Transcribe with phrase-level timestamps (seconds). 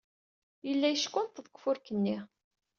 [0.67, 2.17] Yella yeckunṭeḍ deg ufurk-nni.